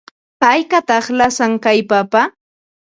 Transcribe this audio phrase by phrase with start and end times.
[0.47, 2.21] ¿Haykataq lasan kay papa?